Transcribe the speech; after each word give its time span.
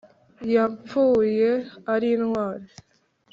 yapfuye 0.55 1.49
ari 1.93 2.07
intwari 2.17 2.69